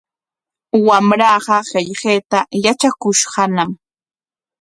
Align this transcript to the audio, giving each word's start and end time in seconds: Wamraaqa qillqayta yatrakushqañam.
Wamraaqa 0.87 1.55
qillqayta 1.69 2.39
yatrakushqañam. 2.63 3.71